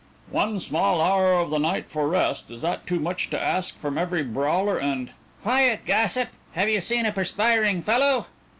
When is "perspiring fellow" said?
7.11-8.25